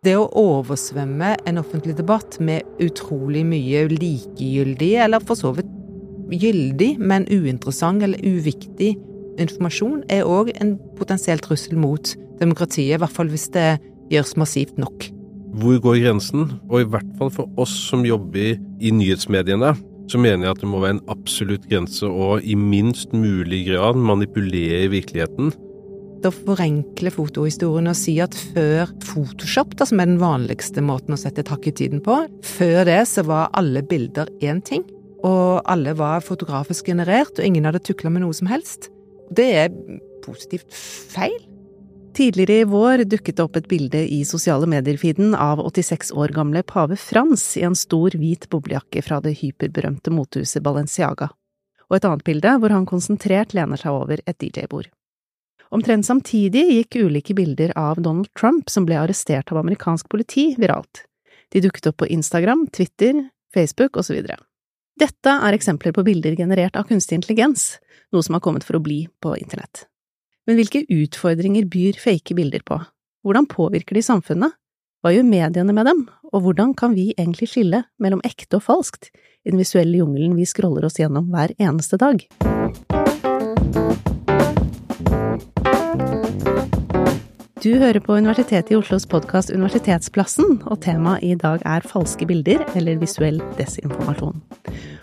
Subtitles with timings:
[0.00, 5.68] Det å oversvømme en offentlig debatt med utrolig mye likegyldig, eller for så vidt
[6.32, 8.94] gyldig, men uinteressant eller uviktig
[9.44, 13.66] informasjon, er òg en potensiell trussel mot demokratiet, i hvert fall hvis det
[14.08, 15.10] gjøres massivt nok.
[15.60, 16.48] Hvor går grensen?
[16.72, 19.74] Og i hvert fall for oss som jobber i nyhetsmediene,
[20.08, 24.00] så mener jeg at det må være en absolutt grense å i minst mulig grad
[24.00, 25.52] manipulere virkeligheten
[26.28, 31.20] å forenkle fotohistorien og si at før Photoshop, da, som er den vanligste måten å
[31.20, 34.84] sette et hakk i tiden på, før det så var alle bilder én ting,
[35.26, 38.90] og alle var fotografisk generert, og ingen hadde tukla med noe som helst.
[39.30, 39.72] Det er
[40.24, 41.38] positivt feil.
[42.16, 46.64] Tidligere i vår dukket det opp et bilde i sosiale medier-feeden av 86 år gamle
[46.66, 51.30] pave Frans i en stor, hvit boblejakke fra det hyperberømte motehuset Balenciaga,
[51.88, 54.90] og et annet bilde hvor han konsentrert lener seg over et DJ-bord.
[55.70, 61.04] Omtrent samtidig gikk ulike bilder av Donald Trump som ble arrestert av amerikansk politi, viralt.
[61.54, 64.18] De dukket opp på Instagram, Twitter, Facebook osv.
[65.00, 67.78] Dette er eksempler på bilder generert av kunstig intelligens,
[68.10, 69.86] noe som har kommet for å bli på internett.
[70.46, 72.80] Men hvilke utfordringer byr fake bilder på?
[73.22, 74.56] Hvordan påvirker de samfunnet?
[75.00, 76.02] Hva gjør mediene med dem,
[76.34, 80.48] og hvordan kan vi egentlig skille mellom ekte og falskt i den visuelle jungelen vi
[80.50, 82.26] scroller oss gjennom hver eneste dag?
[87.60, 92.62] Du hører på Universitetet i Oslos podkast Universitetsplassen, og temaet i dag er falske bilder,
[92.72, 94.38] eller visuell desinformasjon.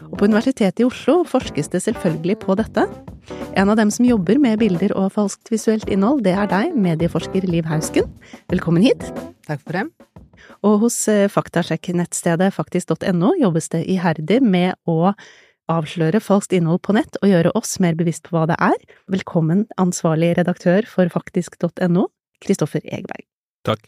[0.08, 2.88] Og på Universitetet i Oslo forskes det selvfølgelig på dette.
[3.54, 7.46] En av dem som jobber med bilder og falskt visuelt innhold, det er deg, medieforsker
[7.46, 8.10] Liv Hausken.
[8.50, 9.06] Velkommen hit.
[9.46, 9.86] Takk for det.
[10.66, 15.14] Og hos eh, faktasjekk-nettstedet faktisk.no jobbes det iherdig med å
[15.70, 18.78] avsløre falskt innhold på nett og gjøre oss mer bevisst på hva det er.
[19.14, 22.08] Velkommen ansvarlig redaktør for faktisk.no,
[22.44, 23.26] Kristoffer Egberg.
[23.68, 23.88] Takk.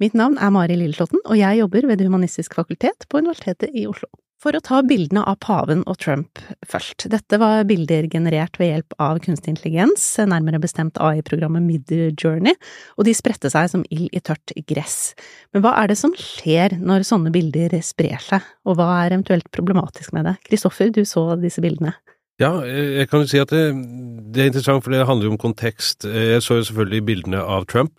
[0.00, 3.84] Mitt navn er Mari Lilleslåtten, og jeg jobber ved Det humanistiske fakultet på Universitetet i
[3.90, 4.08] Oslo.
[4.40, 7.04] For å ta bildene av paven og Trump først.
[7.12, 12.56] Dette var bilder generert ved hjelp av kunstig intelligens, nærmere bestemt AI-programmet Midjourney,
[12.96, 15.12] og de spredte seg som ild i tørt gress.
[15.52, 19.52] Men hva er det som skjer når sånne bilder sprer seg, og hva er eventuelt
[19.52, 20.38] problematisk med det?
[20.48, 21.92] Kristoffer, du så disse bildene.
[22.40, 23.66] Ja, jeg kan jo si at det,
[24.32, 26.08] det, er interessant, for det handler jo om kontekst.
[26.08, 27.92] Jeg så jo selvfølgelig bildene av Trump,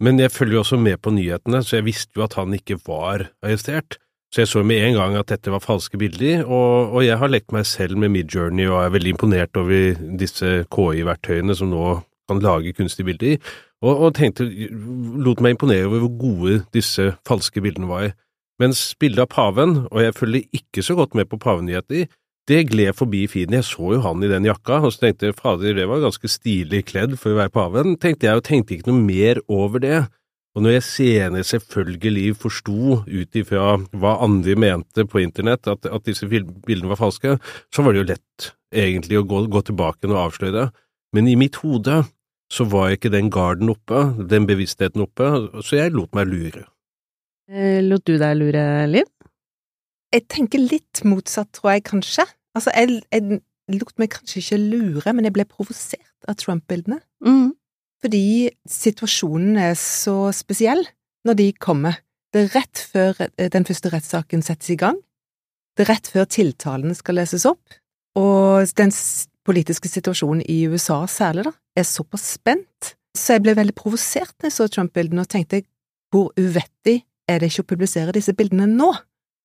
[0.00, 2.78] men jeg følger jo også med på nyhetene, så jeg visste jo at han ikke
[2.86, 3.98] var arrestert.
[4.32, 7.28] Så jeg så med en gang at dette var falske bilder, og, og jeg har
[7.28, 11.98] lekt meg selv med Midjourney og er veldig imponert over disse KI-verktøyene som nå
[12.30, 13.36] kan lage kunstige bilder,
[13.82, 18.12] og, og tenkte, lot meg imponere over hvor gode disse falske bildene var.
[18.62, 22.06] Mens bildet av paven, og jeg følger ikke så godt med på pavenyheter,
[22.50, 23.54] det gled forbi feeden.
[23.60, 26.30] Jeg så jo han i den jakka, og så tenkte jeg fader, det var ganske
[26.30, 30.00] stilig kledd for å være paven, tenkte jeg, og tenkte ikke noe mer over det.
[30.52, 36.04] Og når jeg senere selvfølgelig forsto ut ifra hva andre mente på internett at, at,
[36.04, 37.38] disse bildene var falske,
[37.72, 40.66] så var det jo lett egentlig å gå, gå tilbake og avsløre det.
[41.16, 42.02] Men i mitt hode
[42.52, 45.30] så var ikke den garden oppe, den bevisstheten oppe,
[45.64, 46.66] så jeg lot meg lure.
[47.48, 49.08] Eh, lot du deg lure, Liv?
[50.12, 52.26] Jeg tenker litt motsatt, tror jeg kanskje.
[52.56, 53.40] Altså, jeg, jeg
[53.80, 57.00] lot meg kanskje ikke lure, men jeg ble provosert av Trump-bildene.
[57.24, 57.52] Mm.
[58.02, 58.24] Fordi
[58.68, 60.82] situasjonen er så spesiell
[61.26, 62.00] når de kommer.
[62.32, 64.98] Det er rett før eh, den første rettssaken settes i gang.
[65.76, 67.78] Det er rett før tiltalene skal leses opp.
[68.18, 68.92] Og den
[69.46, 72.96] politiske situasjonen i USA særlig, da, er såpass spent.
[73.16, 75.62] Så jeg ble veldig provosert når jeg så Trump-bildene og tenkte
[76.12, 78.90] hvor uvettig er det ikke å publisere disse bildene nå?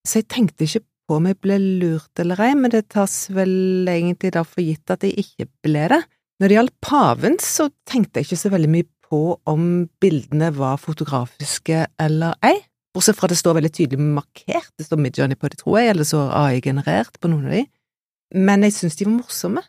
[0.07, 3.88] Så jeg tenkte ikke på om jeg ble lurt eller ei, men det tas vel
[3.91, 6.01] egentlig da for gitt at jeg ikke ble det.
[6.38, 9.63] Når det gjaldt paven, så tenkte jeg ikke så veldig mye på om
[10.01, 12.57] bildene var fotografiske eller ei,
[12.94, 16.07] bortsett fra det står veldig tydelig markert, det står Midjourney på det, tror jeg, eller
[16.07, 17.63] så AI-generert på noen av de,
[18.35, 19.63] men jeg syntes de var morsomme.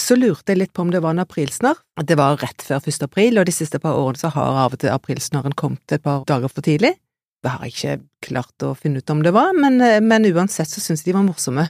[0.00, 1.78] Så lurte jeg litt på om det var en aprilsnarr.
[2.02, 3.04] Det var rett før 1.
[3.06, 6.24] april, og de siste par årene så har av og til aprilsnarren kommet et par
[6.26, 6.96] dager for tidlig.
[7.44, 7.96] Det har jeg ikke
[8.30, 11.18] klart å finne ut om det var, men, eh, men uansett så syns jeg de
[11.18, 11.66] var morsomme.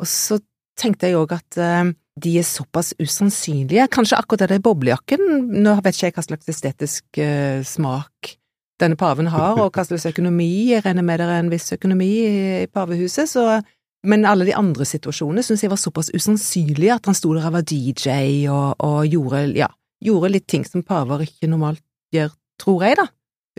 [0.00, 0.40] Og så
[0.80, 3.84] tenkte jeg òg at uh, de er såpass usannsynlige.
[3.94, 5.22] Kanskje akkurat det boblejakken,
[5.62, 8.32] nå vet ikke jeg hva slags estetisk uh, smak
[8.82, 12.10] denne paven har, og hva slags økonomi, jeg regner med det er en viss økonomi
[12.24, 12.34] i,
[12.64, 13.60] i pavehuset, så
[14.04, 17.54] men alle de andre situasjonene syns jeg var såpass usannsynlige at han sto der og
[17.56, 19.70] var DJ og, og gjorde, ja,
[20.04, 21.80] gjorde litt ting som paver ikke normalt
[22.12, 23.06] gjør, tror jeg, da,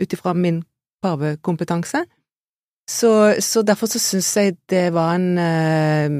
[0.02, 0.60] ut ifra min
[1.06, 2.04] pavekompetanse.
[2.86, 3.10] Så,
[3.42, 6.18] så, derfor så syns jeg det var en uh,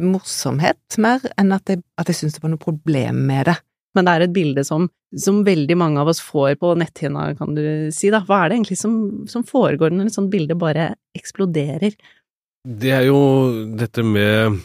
[0.00, 3.56] morsomhet mer enn at jeg, at jeg syns det var noe problem med det.
[3.96, 7.54] men det er et bilde som, som veldig mange av oss får på netthinna, kan
[7.56, 8.20] du si, da.
[8.24, 8.96] Hva er det egentlig som,
[9.28, 11.96] som foregår når et sånt bilde bare eksploderer?
[12.66, 13.20] Det er jo
[13.78, 14.58] dette med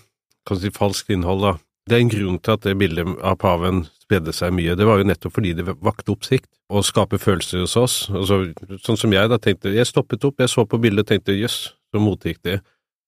[0.48, 1.54] kan du si, falskt innhold, da.
[1.92, 4.78] Det er en grunn til at det bildet av paven spredde seg mye.
[4.80, 7.96] Det var jo nettopp fordi det vakte oppsikt og skaper følelser hos oss.
[8.16, 8.46] Altså,
[8.80, 11.58] sånn som jeg da tenkte, jeg stoppet opp, jeg så på bildet og tenkte jøss,
[11.92, 12.62] så motgikk det.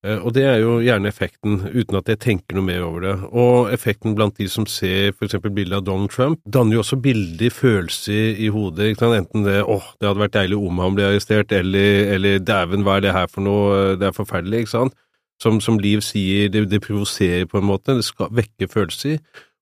[0.04, 3.14] Eh, og det er jo gjerne effekten, uten at jeg tenker noe mer over det.
[3.32, 7.00] Og effekten blant de som ser for eksempel bildet av Donald Trump, danner jo også
[7.00, 8.90] bilder, følelser i hodet.
[8.92, 9.16] Ikke sant?
[9.22, 12.98] Enten det 'åh, det hadde vært deilig om han ble arrestert', eller, eller 'dæven, hva
[12.98, 14.94] er det her for noe', det er forferdelig', ikke sant.
[15.44, 19.18] Som, som Liv sier, det, det provoserer på en måte, det skal vekke følelser.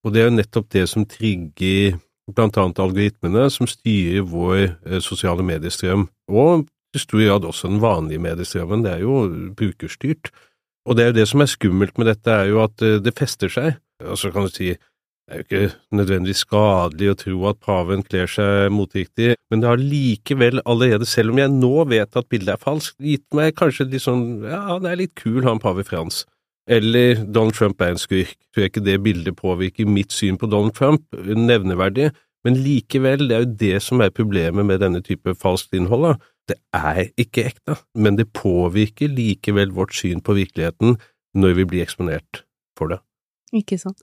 [0.06, 1.98] Og det er jo nettopp det som trigger
[2.30, 7.80] blant annet algoritmene som styrer vår eh, sosiale mediestrøm, og i stor grad også den
[7.82, 8.84] vanlige mediestrømmen.
[8.84, 9.22] Det er jo
[9.56, 10.30] brukerstyrt.
[10.86, 13.14] Og det er jo det som er skummelt med dette, er jo at eh, det
[13.18, 13.78] fester seg.
[14.02, 14.72] Og så kan du si
[15.28, 19.70] det er jo ikke nødvendigvis skadelig å tro at paven kler seg motriktig, men det
[19.70, 23.86] har likevel allerede, selv om jeg nå vet at bildet er falskt, gitt meg kanskje
[23.92, 26.24] litt sånn ja, det er litt kul han pave Frans.
[26.70, 28.36] Eller Donald Trump er en skurk.
[28.52, 33.36] Tror jeg ikke det bildet påvirker mitt syn på Donald Trump nevneverdig, men likevel, det
[33.36, 36.10] er jo det som er problemet med denne type falskt innhold.
[36.10, 36.30] da.
[36.50, 40.98] Det er ikke ekte, men det påvirker likevel vårt syn på virkeligheten
[41.38, 42.42] når vi blir eksponert
[42.78, 42.98] for det.
[43.54, 44.02] Ikke sant.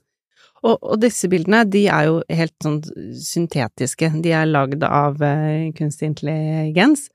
[0.66, 2.80] Og, og disse bildene, de er jo helt sånn
[3.16, 4.10] syntetiske.
[4.20, 7.06] De er lagd av uh, kunstig intelligens.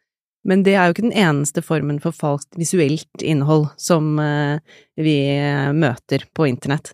[0.46, 4.58] Men det er jo ikke den eneste formen for falskt visuelt innhold som uh,
[4.98, 5.18] vi
[5.78, 6.94] møter på internett.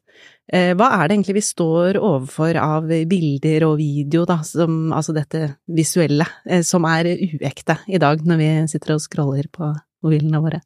[0.52, 5.16] Uh, hva er det egentlig vi står overfor av bilder og video, da, som, altså
[5.16, 6.28] dette visuelle,
[6.68, 9.72] som er uekte i dag, når vi sitter og scroller på
[10.04, 10.60] mobilene våre?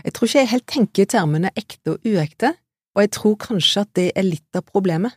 [0.00, 2.54] Jeg tror ikke jeg helt tenker termene ekte og uekte.
[2.96, 5.14] Og jeg tror kanskje at det er litt av problemet.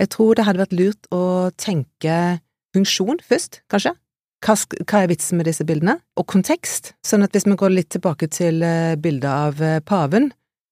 [0.00, 2.40] Jeg tror det hadde vært lurt å tenke
[2.74, 3.94] funksjon først, kanskje.
[4.40, 4.54] Hva,
[4.88, 5.98] hva er vitsen med disse bildene?
[6.16, 10.30] Og kontekst, sånn at hvis vi går litt tilbake til eh, bildet av eh, paven,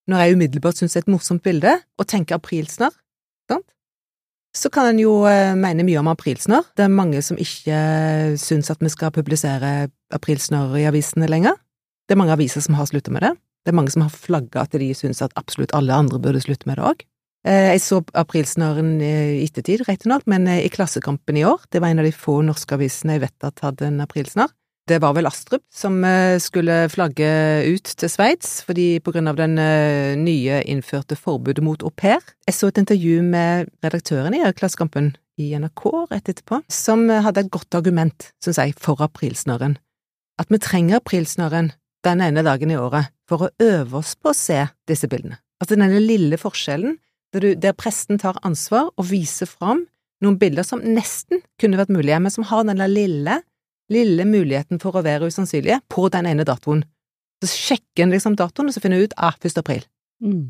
[0.09, 2.95] når jeg umiddelbart synes det er et morsomt bilde, og tenker aprilsnarr,
[3.51, 3.67] sant?
[4.57, 6.71] så kan en jo eh, mene mye om aprilsnarr.
[6.79, 7.83] Det er mange som ikke
[8.41, 11.61] syns at vi skal publisere aprilsnarr i avisene lenger.
[12.09, 13.35] Det er mange aviser som har sluttet med det.
[13.69, 16.65] Det er mange som har flagga at de syns at absolutt alle andre burde slutte
[16.65, 17.03] med det òg.
[17.45, 21.67] Eh, jeg så aprilsnøren i ettertid, rett og slett, men eh, i Klassekampen i år,
[21.69, 24.55] det var en av de få norske avisene jeg vet at hadde en aprilsnarr.
[24.89, 27.29] Det var vel Astrup som eh, skulle flagge
[27.69, 29.61] ut til Sveits, fordi på grunn av den
[30.23, 32.25] nye innførte forbudet mot au pair.
[32.49, 37.53] Jeg så et intervju med redaktøren i Klassekampen i NRK rett etterpå, som hadde et
[37.53, 39.77] godt argument, syns jeg, for aprilsnarren.
[40.41, 41.75] At vi trenger aprilsnøren
[42.07, 45.41] den ene dagen i året for å øve oss på å se disse bildene.
[45.59, 46.97] Altså denne lille forskjellen
[47.35, 49.85] der, du, der presten tar ansvar og viser fram
[50.25, 53.41] noen bilder som nesten kunne vært mulige, men som har denne lille,
[53.93, 56.83] lille muligheten for å være usannsynlige på den ene datoen.
[57.45, 59.61] Så sjekker en liksom datoen, og så finner en ut ah, 1.
[59.61, 59.85] april.
[60.25, 60.49] Mm.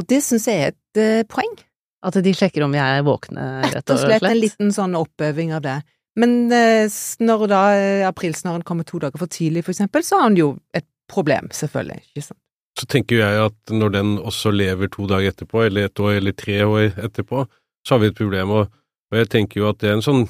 [0.00, 1.52] Og det syns jeg er et uh, poeng.
[2.00, 3.74] At de sjekker om vi er våkne, rett og slett?
[3.76, 5.76] Rett og slett en liten sånn oppøving av det.
[6.20, 10.28] Men uh, når da uh, aprilsnarren kommer to dager for tidlig, for eksempel, så har
[10.28, 12.02] han jo et problem, selvfølgelig.
[12.12, 12.40] ikke sant?
[12.78, 16.36] Så tenker jeg at når den også lever to dager etterpå, eller et år eller
[16.36, 17.44] tre år etterpå,
[17.86, 18.52] så har vi et problem.
[18.56, 18.68] Og,
[19.10, 20.28] og jeg tenker jo at det er en sånn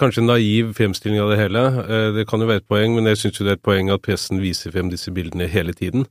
[0.00, 1.64] kanskje naiv fremstilling av det hele.
[1.84, 3.92] Eh, det kan jo være et poeng, men jeg syns jo det er et poeng
[3.94, 6.08] at pressen viser frem disse bildene hele tiden.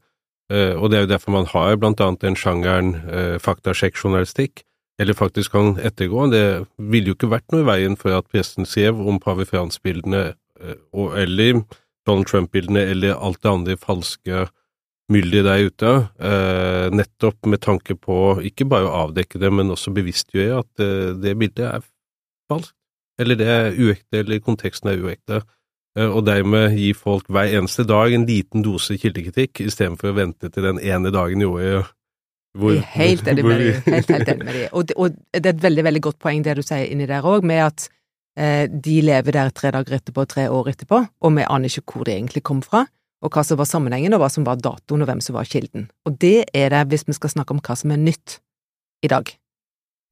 [0.51, 4.63] Eh, og det er jo derfor man har blant annet den sjangeren eh, faktasjekkjournalistikk,
[5.03, 6.25] eller faktisk kan ettergå.
[6.31, 6.43] Det
[6.79, 10.31] ville jo ikke vært noe i veien for at pressen skrev om Pave Frans-bildene,
[11.19, 11.63] eller
[12.07, 14.45] Donald Trump-bildene eller alt det andre falske
[15.11, 19.93] mylderet der ute, eh, nettopp med tanke på ikke bare å avdekke det, men også
[19.95, 21.83] bevisstgjøre at eh, det bildet er
[22.51, 22.75] falskt,
[23.19, 25.41] eller det er uekte, eller konteksten er uekte,
[25.97, 30.49] eh, og dermed gi folk hver eneste dag en liten dose kildekritikk, istedenfor å vente
[30.49, 31.91] til den ene dagen i året
[32.57, 33.81] hvor, helt enig med deg.
[33.87, 34.69] Helt, helt enig med deg.
[34.77, 37.45] Og, og, det er et veldig, veldig godt poeng det du sier inni der òg,
[37.47, 37.87] med at
[38.33, 42.07] Eh, de lever der tre dager etterpå, tre år etterpå, og vi aner ikke hvor
[42.07, 42.85] de egentlig kom fra,
[43.23, 45.85] og hva som var sammenhengen, og hva som var datoen, og hvem som var kilden.
[46.07, 48.39] Og det er det, hvis vi skal snakke om hva som er nytt
[49.05, 49.29] i dag.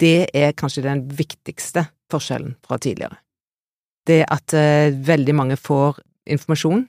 [0.01, 3.17] Det er kanskje den viktigste forskjellen fra tidligere.
[4.07, 6.86] Det at eh, veldig mange får informasjon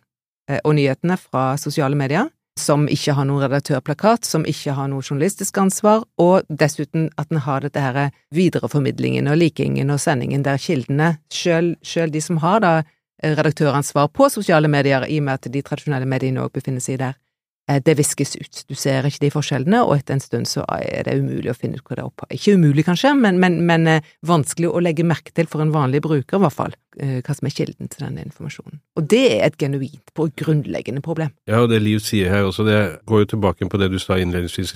[0.50, 2.28] eh, og nyhetene fra sosiale medier,
[2.62, 7.42] som ikke har noen redaktørplakat, som ikke har noe journalistisk ansvar, og dessuten at en
[7.42, 12.74] har dette her videreformidlingen og likingen og sendingen der kildene, sjøl de som har da
[13.22, 17.18] redaktøransvar på sosiale medier, i og med at de tradisjonelle mediene òg befinner seg der,
[17.66, 21.14] det viskes ut, du ser ikke de forskjellene, og etter en stund så er det
[21.20, 22.32] umulig å finne ut hva det er opphav.
[22.34, 26.02] Ikke umulig, kanskje, men, men, men eh, vanskelig å legge merke til for en vanlig
[26.04, 28.80] bruker, i hvert fall, eh, hva som er kilden til denne informasjonen.
[28.98, 31.30] Og det er et genuint og grunnleggende problem.
[31.50, 34.18] Ja, og det Liv sier her også, det går jo tilbake på det du sa
[34.18, 34.74] innledningsvis.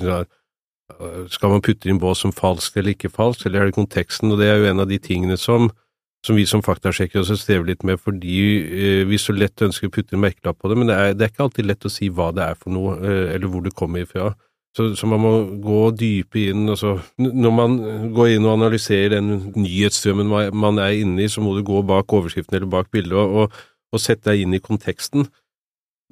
[1.35, 4.31] Skal man putte inn bås som falskt eller ikke falskt, eller er det konteksten?
[4.31, 5.73] Og det er jo en av de tingene som
[6.26, 9.95] som vi som faktasjekkere også strever litt med, fordi eh, vi så lett ønsker å
[9.95, 12.11] putte en merkelapp på det, men det er, det er, ikke alltid lett å si
[12.11, 14.33] hva det er for noe, eh, eller hvor det kommer ifra.
[14.76, 16.66] Så, så, man må gå dype inn.
[16.68, 17.76] altså Når man
[18.12, 22.12] går inn og analyserer den nyhetsstrømmen man er inne i, så må du gå bak
[22.12, 23.62] overskriften eller bak bildet og, og,
[23.97, 25.30] og sette deg inn i konteksten.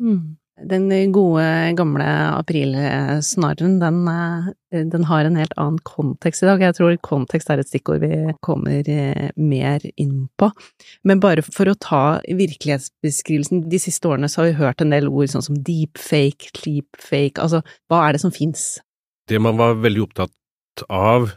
[0.01, 0.39] Mm.
[0.55, 1.43] Den gode,
[1.75, 2.07] gamle
[2.39, 6.63] aprilsnarren, den, eh, den, har en helt annen kontekst i dag.
[6.63, 10.53] Jeg tror kontekst er et stikkord vi kommer eh, mer inn på.
[11.03, 15.11] Men bare for å ta virkelighetsbeskrivelsen, de siste årene så har vi hørt en del
[15.11, 18.77] ord sånn som deepfake, sleepfake, altså hva er det som fins?
[19.27, 21.33] Det man var veldig opptatt av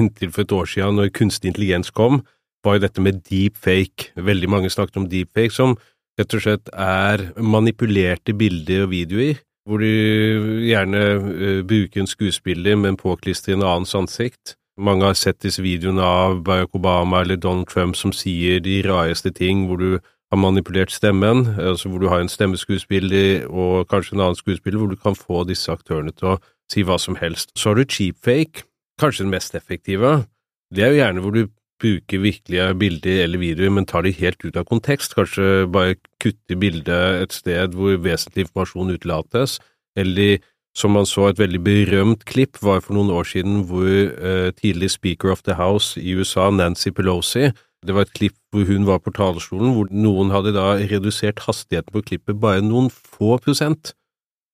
[0.00, 2.24] inntil for et år siden, når kunstig intelligens kom,
[2.66, 4.10] var jo dette med deepfake.
[4.18, 5.78] Veldig mange snakket om deepfake som
[6.20, 12.78] rett og slett er manipulerte bilder og videoer, hvor du gjerne uh, bruker en skuespiller,
[12.78, 14.54] men påklistrer en annens ansikt.
[14.76, 19.32] Mange har sett disse videoene av Barack Obama eller Donald Trump som sier de rareste
[19.32, 19.96] ting, hvor du
[20.30, 24.92] har manipulert stemmen, altså hvor du har en stemmeskuespiller og kanskje en annen skuespiller, hvor
[24.92, 26.38] du kan få disse aktørene til å
[26.72, 27.54] si hva som helst.
[27.56, 28.66] Så har du cheapfake,
[29.00, 30.26] kanskje den mest effektive.
[30.74, 31.46] Det er jo gjerne hvor du
[31.82, 36.60] bruke virkelige bilder eller videoer, men tar de helt ut av kontekst, kanskje bare kutter
[36.60, 39.58] bildet et sted hvor vesentlig informasjon utelates,
[39.96, 40.40] eller
[40.76, 44.90] som man så et veldig berømt klipp var for noen år siden hvor uh, tidlig
[44.92, 47.48] Speaker of the House i USA, Nancy Pelosi,
[47.86, 51.94] det var et klipp hvor hun var på talerstolen, hvor noen hadde da redusert hastigheten
[51.94, 53.94] på klippet bare noen få prosent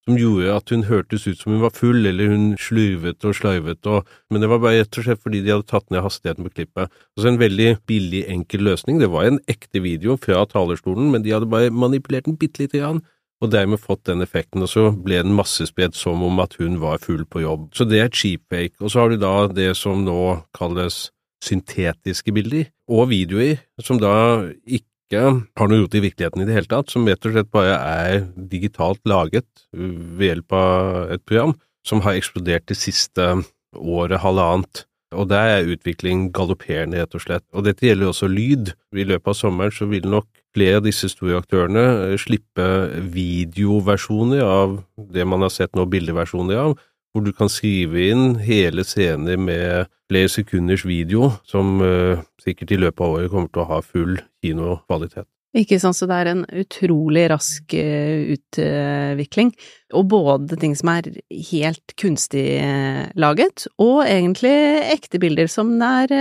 [0.07, 3.87] som gjorde at hun hørtes ut som hun var full, eller hun slurvet og slurvet
[3.91, 6.55] og, men det var bare rett og slett fordi de hadde tatt ned hastigheten på
[6.57, 6.93] klippet.
[7.17, 9.01] Altså en veldig billig, enkel løsning.
[9.03, 12.83] Det var en ekte video fra talerstolen, men de hadde bare manipulert den bitte lite
[12.83, 13.03] grann,
[13.43, 17.03] og dermed fått den effekten, og så ble den massespredt som om at hun var
[17.03, 17.73] full på jobb.
[17.75, 18.79] Så det er cheapfake.
[18.81, 20.21] Og så har du da det som nå
[20.55, 21.09] kalles
[21.43, 24.15] syntetiske bilder, og videoer, som da
[24.63, 25.25] ikke ikke
[25.61, 28.23] har noe gjort i virkeligheten i det hele tatt, som rett og slett bare er
[28.37, 31.53] digitalt laget ved hjelp av et program
[31.87, 33.29] som har eksplodert det siste
[33.77, 34.87] året, halvannet.
[35.13, 37.45] Og der er utvikling galopperende, rett og slett.
[37.53, 38.73] Og dette gjelder også lyd.
[38.97, 42.69] I løpet av sommeren så vil nok flere av disse store aktørene eh, slippe
[43.13, 44.79] videoversjoner av
[45.13, 46.79] det man har sett nå bildeversjoner av,
[47.13, 52.81] hvor du kan skrive inn hele scener med flere sekunders video, som uh, sikkert i
[52.81, 55.29] løpet av året kommer til å ha full kinokvalitet.
[55.53, 59.53] Ikke sant, så det er en utrolig rask uh, utvikling,
[59.97, 61.11] og både ting som er
[61.53, 64.55] helt kunstig uh, laget, og egentlig
[64.93, 66.13] ekte bilder som er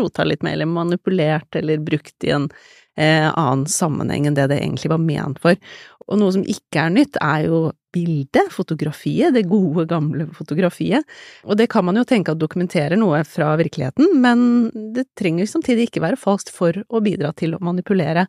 [0.00, 2.48] rota litt med, eller manipulert eller brukt i en
[2.96, 5.58] annen sammenheng enn det det egentlig var ment for.
[6.06, 7.58] Og noe som ikke er nytt, er jo
[7.94, 11.06] bildet, fotografiet, det gode, gamle fotografiet.
[11.46, 15.88] Og det kan man jo tenke at dokumenterer noe fra virkeligheten, men det trenger samtidig
[15.88, 18.26] ikke være falskt for å bidra til å manipulere.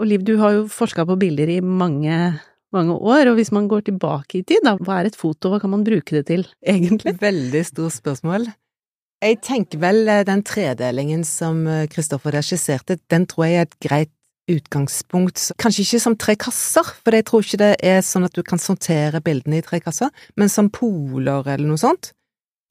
[0.00, 2.18] Og Liv, du har jo forska på bilder i mange,
[2.74, 5.62] mange år, og hvis man går tilbake i tid, da, hva er et foto, hva
[5.62, 7.16] kan man bruke det til, egentlig?
[7.22, 8.50] Veldig stort spørsmål.
[9.24, 13.80] Jeg tenker vel eh, den tredelingen som Kristoffer der skisserte, den tror jeg er et
[13.80, 14.12] greit
[14.50, 18.42] utgangspunkt, kanskje ikke som tre kasser, for jeg tror ikke det er sånn at du
[18.46, 22.12] kan sortere bildene i tre kasser, men som poler eller noe sånt,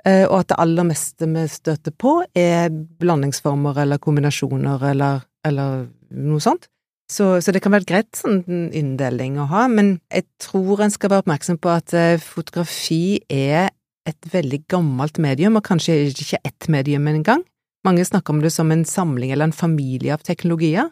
[0.06, 5.88] eh, og at det aller meste vi støter på er blandingsformer eller kombinasjoner eller, eller
[6.14, 6.70] noe sånt.
[7.12, 11.12] Så, så, det kan være greit sånn inndeling å ha, men jeg tror en skal
[11.12, 13.74] være oppmerksom på at eh, fotografi er
[14.08, 17.44] et veldig gammelt medium, og kanskje ikke ett medium engang.
[17.84, 20.90] Mange snakker om det som en samling eller en familie av teknologier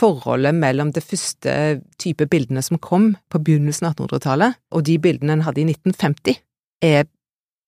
[0.00, 5.38] forholdet mellom det første type bildene som kom på begynnelsen av 1800-tallet, og de bildene
[5.38, 6.40] en hadde i 1950,
[6.84, 7.06] er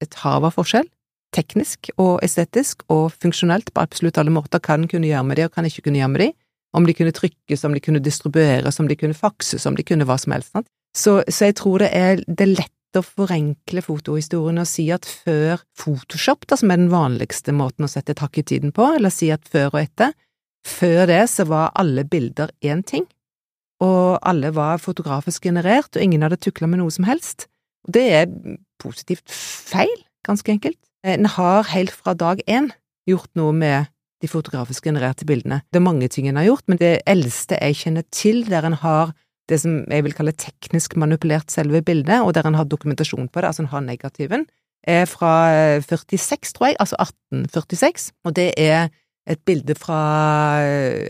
[0.04, 0.86] et hav av forskjell,
[1.34, 5.46] teknisk og estetisk og funksjonelt på absolutt alle måter, hva en kunne gjøre med de
[5.48, 6.30] og hva en ikke kunne gjøre med de,
[6.76, 10.06] om de kunne trykkes, om de kunne distribueres, om de kunne fakses, om de kunne
[10.08, 10.56] hva som helst.
[10.96, 15.08] Så, så jeg tror det er, det er lett å forenkle fotohistorien og si at
[15.08, 18.86] før Photoshop, da, som er den vanligste måten å sette et hakk i tiden på,
[18.96, 20.14] eller si at før og etter,
[20.66, 23.06] før det så var alle bilder én ting,
[23.80, 27.46] og alle var fotografisk generert, og ingen hadde tukla med noe som helst.
[27.86, 28.26] Det er
[28.82, 29.94] positivt feil,
[30.26, 30.78] ganske enkelt.
[31.06, 32.72] En har helt fra dag én
[33.08, 33.86] gjort noe med
[34.18, 35.62] de fotografisk genererte bildene.
[35.70, 38.78] Det er mange ting en har gjort, men det eldste jeg kjenner til der en
[38.82, 39.14] har
[39.48, 43.40] det som jeg vil kalle teknisk manipulert selve bildet, og der en har dokumentasjon på
[43.40, 44.44] det, altså en har negativen,
[44.84, 48.88] er fra 46, tror jeg, altså 1846, og det er
[49.28, 49.98] et bilde fra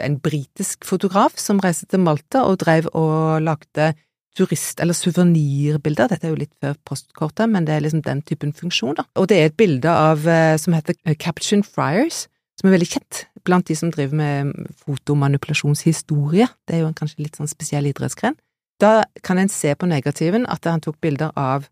[0.02, 3.92] en britisk fotograf som reiste til Malta og drev og lagde
[4.38, 6.10] turist- eller suvenirbilder.
[6.10, 9.06] Dette er jo litt før postkortet, men det er liksom den typen funksjon, da.
[9.18, 10.26] Og det er et bilde av
[10.58, 12.26] som heter Caption Friars,
[12.58, 16.46] som er veldig kjent blant de som driver med fotomanipulasjonshistorie.
[16.66, 18.34] Det er jo kanskje litt sånn spesiell idrettsgren.
[18.82, 21.66] Da kan en se på negativen at han tok bilder av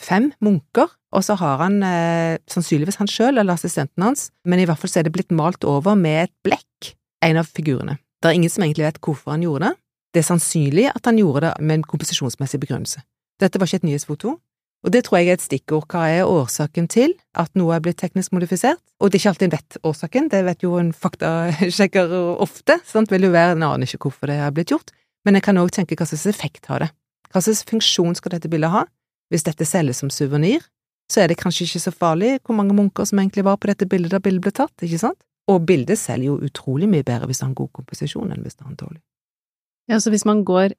[0.00, 4.66] fem munker, og så har han eh, sannsynligvis han sjøl eller assistenten hans, men i
[4.68, 7.98] hvert fall så er det blitt malt over med et blekk, en av figurene.
[8.22, 9.76] Det er ingen som egentlig vet hvorfor han gjorde det.
[10.14, 13.02] Det er sannsynlig at han gjorde det med en komposisjonsmessig begrunnelse.
[13.42, 14.36] Dette var ikke et nyhetsfoto,
[14.84, 15.86] og det tror jeg er et stikkord.
[15.90, 18.82] Hva er årsaken til at noe er blitt teknisk modifisert?
[19.00, 22.12] Og det er ikke alltid en vet årsaken, det vet jo en faktasjekker
[22.44, 24.92] ofte, sant, vil jo være en aner ikke hvorfor det har blitt gjort,
[25.24, 26.90] men jeg kan òg tenke hva slags effekt har det?
[27.32, 28.84] Hva slags funksjon skal dette bildet ha?
[29.34, 30.62] Hvis dette selges som suvenir,
[31.10, 33.88] så er det kanskje ikke så farlig hvor mange munker som egentlig var på dette
[33.90, 35.18] bildet da bildet ble tatt, ikke sant?
[35.50, 38.56] Og bildet selger jo utrolig mye bedre hvis det har en god komposisjon enn hvis
[38.56, 39.00] det har en dårlig.
[39.90, 40.76] Ja, så hvis man går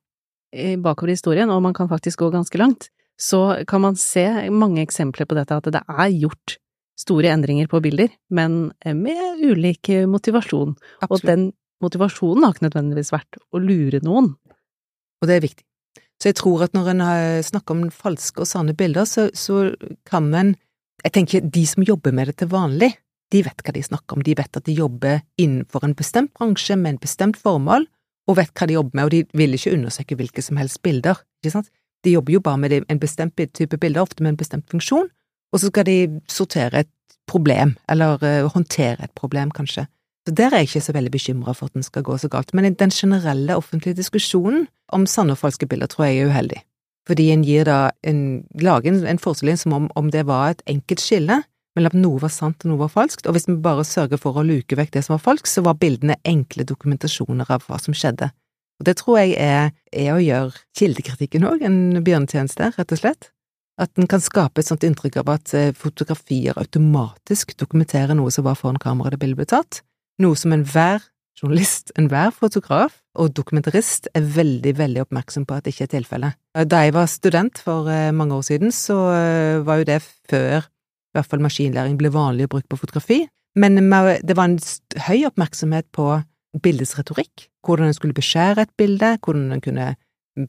[0.81, 2.87] bakover i historien, og man kan faktisk gå ganske langt,
[3.19, 6.57] så kan man se mange eksempler på dette, at det er gjort
[6.99, 10.73] store endringer på bilder, men med ulik motivasjon.
[11.03, 11.11] Absolutt.
[11.11, 11.45] Og den
[11.83, 14.31] motivasjonen har ikke nødvendigvis vært å lure noen.
[15.21, 15.67] Og det er viktig.
[16.21, 17.01] Så jeg tror at når en
[17.43, 19.73] snakker om falske og sanne bilder, så, så
[20.07, 20.55] kan en
[21.03, 22.95] Jeg tenker de som jobber med det til vanlig,
[23.33, 26.77] de vet hva de snakker om, de vet at de jobber innenfor en bestemt bransje
[26.79, 27.85] med en bestemt formål,
[28.25, 31.19] og vet hva de jobber med, og de vil ikke undersøke hvilke som helst bilder,
[31.43, 31.69] ikke sant?
[32.05, 35.09] De jobber jo bare med en bestemt type bilder, ofte med en bestemt funksjon,
[35.53, 35.97] og så skal de
[36.31, 36.91] sortere et
[37.29, 39.87] problem, eller uh, håndtere et problem, kanskje.
[40.25, 42.53] Så der er jeg ikke så veldig bekymra for at den skal gå så galt,
[42.53, 46.61] men den generelle offentlige diskusjonen om sanne og falske bilder tror jeg er uheldig,
[47.09, 48.21] fordi en gir da en,
[48.61, 51.41] lager en, en forestilling som om, om det var et enkelt skille
[51.75, 54.39] mellom at noe var sant og noe var falskt, og hvis vi bare sørger for
[54.39, 57.95] å luke vekk det som var falskt, så var bildene enkle dokumentasjoner av hva som
[57.95, 58.29] skjedde.
[58.79, 63.29] Og det tror jeg er, er å gjøre kildekritikken òg en bjørnetjeneste, rett og slett.
[63.79, 68.47] At en kan skape et sånt inntrykk av at eh, fotografier automatisk dokumenterer noe som
[68.47, 69.81] var foran kameraet da bildet ble tatt,
[70.23, 71.03] noe som enhver
[71.35, 76.37] journalist, enhver fotograf og dokumentarist er veldig, veldig oppmerksom på at det ikke er tilfellet.
[76.69, 80.65] Da jeg var student for eh, mange år siden, så eh, var jo det før
[80.65, 83.21] i hvert fall maskinlæring ble vanlig å bruke på fotografi,
[83.55, 84.57] men det var en
[85.07, 86.09] høy oppmerksomhet på
[86.63, 89.93] bildets retorikk, hvordan en skulle beskjære et bilde, hvordan en kunne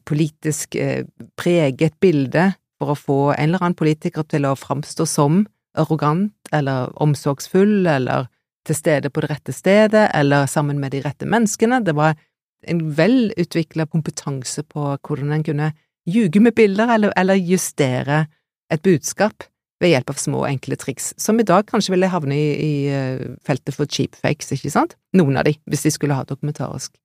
[0.07, 1.05] politisk eh,
[1.39, 5.45] prege et bilde for å få en eller annen politiker til å framstå som
[5.77, 8.27] arrogant eller omsorgsfull eller
[8.67, 11.79] til stede på det rette stedet eller sammen med de rette menneskene.
[11.85, 12.17] Det var
[12.65, 15.69] en velutvikla kompetanse på hvordan en kunne
[16.07, 18.25] ljuge med bilder eller, eller justere
[18.71, 19.45] et budskap
[19.81, 23.27] ved hjelp av små, enkle triks, som i dag kanskje ville havne i, i eh,
[23.45, 24.95] feltet for cheapfakes, ikke sant?
[25.17, 26.95] Noen av de, hvis de skulle ha dokumentarisk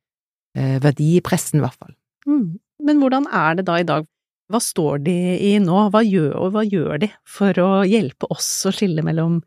[0.57, 1.93] eh, verdi i pressen, i hvert fall.
[2.25, 2.57] Mm.
[2.83, 4.09] Men hvordan er det da i dag?
[4.53, 8.49] Hva står de i nå, hva gjør, og hva gjør de for å hjelpe oss
[8.69, 9.39] å skille mellom,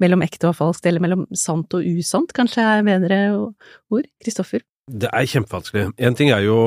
[0.00, 4.08] mellom ekte og falskt, eller mellom sant og usant, kanskje er bedre ord?
[4.22, 4.64] Kristoffer?
[4.90, 5.94] Det er kjempevanskelig.
[5.96, 6.58] En ting er jo,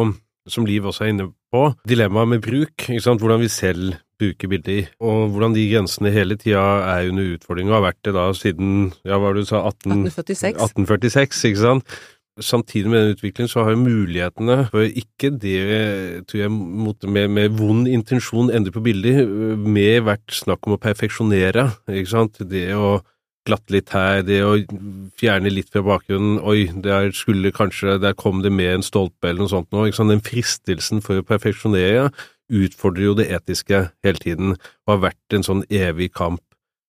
[0.50, 4.84] som Liv også er inne på, dilemmaet med bruk, hvordan vi selv bruker bildet i,
[5.06, 8.92] og hvordan de grensene hele tida er under utfordring, og har vært det da siden,
[9.06, 10.56] ja, hva var det du sa, 18, 1846.
[10.58, 11.98] 1846, ikke sant?
[12.38, 15.62] Samtidig med den utviklingen så har jo mulighetene for ikke det,
[16.30, 19.24] tror jeg, med, med vond intensjon endre på bilder,
[19.58, 22.42] med vært snakk om å perfeksjonere, ikke sant?
[22.50, 23.00] Det å
[23.48, 24.56] glatte litt her, det å
[25.20, 29.46] fjerne litt fra bakgrunnen, oi, der skulle kanskje, der kom det med en stolpe eller
[29.46, 30.12] noe sånt sant?
[30.12, 32.10] Den fristelsen for å perfeksjonere
[32.54, 34.56] utfordrer jo det etiske hele tiden,
[34.86, 36.44] og har vært en sånn evig kamp.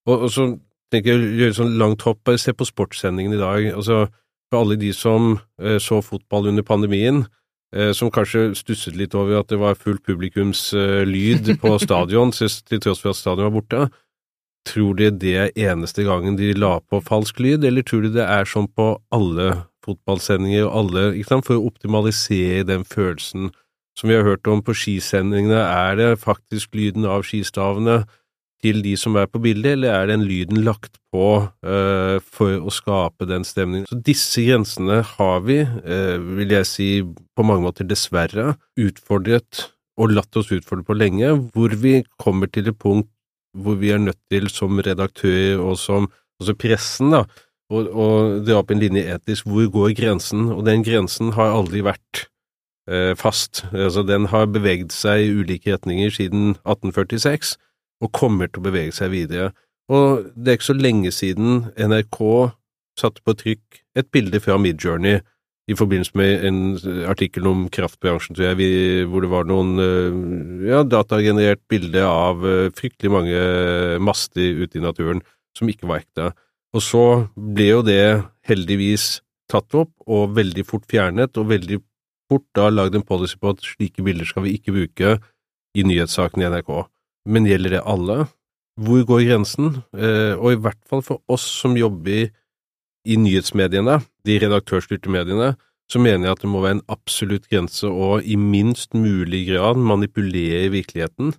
[0.09, 0.49] Og, og så
[0.93, 3.73] tenker jeg å gjøre sånn langt hopp, bare se på sportssendingen i dag.
[3.75, 4.07] altså
[4.49, 7.25] For alle de som eh, så fotball under pandemien,
[7.75, 12.81] eh, som kanskje stusset litt over at det var full publikumslyd eh, på stadion, til
[12.81, 13.89] tross for at stadion var borte.
[14.67, 18.27] Tror de det er eneste gangen de la på falsk lyd, eller tror de det
[18.27, 19.53] er sånn på alle
[19.87, 23.53] fotballsendinger og alle, sant, for å optimalisere den følelsen
[23.99, 28.03] som vi har hørt om på skisendingene, er det faktisk lyden av skistavene
[28.63, 32.75] til de som er på bildet, eller er den lyden lagt på uh, for å
[32.75, 33.89] skape den stemningen?
[33.91, 36.89] Så disse grensene har vi, uh, vil jeg si,
[37.35, 39.69] på mange måter dessverre utfordret
[39.99, 43.11] og latt oss utfordre på lenge, hvor vi kommer til et punkt
[43.57, 46.09] hvor vi er nødt til, som redaktør og som
[46.41, 47.25] altså pressen, da,
[47.69, 48.09] å, å
[48.45, 49.49] dra opp en linje etisk.
[49.49, 50.49] Hvor går grensen?
[50.55, 52.27] Og den grensen har aldri vært
[52.91, 53.65] eh, fast.
[53.73, 57.57] Altså, den har beveget seg i ulike retninger siden 1846,
[58.05, 59.51] og kommer til å bevege seg videre.
[59.93, 62.21] Og det er ikke så lenge siden NRK
[62.99, 65.23] satte på trykk et bilde fra Midjourney
[65.69, 66.61] i forbindelse med en
[67.11, 69.75] artikkel om kraftbransjen, tror jeg, hvor det var noen
[70.65, 72.41] ja, datagenerert bilde av
[72.79, 73.43] fryktelig mange
[74.01, 75.21] master ute i naturen
[75.59, 76.31] som ikke var ekte.
[76.73, 77.05] Og så
[77.37, 78.01] ble jo det
[78.49, 81.81] heldigvis tatt opp og veldig fort fjernet, og veldig
[82.29, 85.15] fort da lagd en policy på at slike bilder skal vi ikke bruke
[85.77, 86.73] i nyhetssakene i NRK.
[87.29, 88.27] Men gjelder det alle?
[88.79, 89.81] Hvor går grensen?
[89.97, 92.29] Eh, og i hvert fall for oss som jobber
[93.09, 93.99] i nyhetsmediene,
[94.29, 95.55] de redaktørstyrte mediene,
[95.89, 99.81] så mener jeg at det må være en absolutt grense å i minst mulig grad
[99.81, 101.33] manipulere virkeligheten.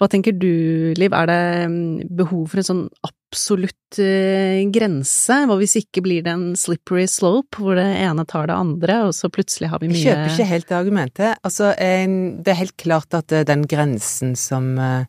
[0.00, 5.58] Hva tenker du, Liv, er det mm, behov for en sånn absolutt uh, grense, Hva
[5.60, 9.30] hvis ikke blir det en slippery slope, hvor det ene tar det andre, og så
[9.32, 11.44] plutselig har vi mye Jeg kjøper ikke helt det argumentet.
[11.44, 15.04] Altså, det er helt klart at eh, den grensen som uh,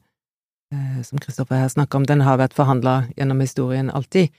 [1.01, 4.29] som Kristoffer her snakker om, den har vært forhandla gjennom historien alltid,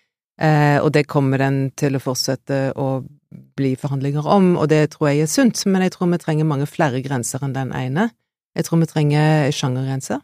[0.41, 5.27] og det kommer den til å fortsette å bli forhandlinger om, og det tror jeg
[5.27, 8.09] er sunt, men jeg tror vi trenger mange flere grenser enn den ene.
[8.57, 10.23] Jeg tror vi trenger sjangergrenser.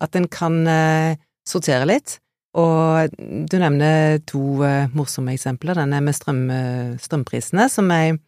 [0.00, 2.16] At en kan eh, sortere litt.
[2.58, 5.78] Og du nevner to eh, morsomme eksempler.
[5.78, 8.18] Denne med strøm, eh, strømprisene, som jeg